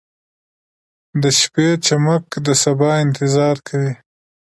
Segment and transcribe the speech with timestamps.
[1.21, 3.93] •د شپې چمک د سبا انتظار کوي.